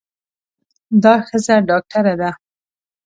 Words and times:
دا 1.03 1.13
ښځه 1.27 1.55
ډاکټره 1.69 2.13
ده. 2.21 2.29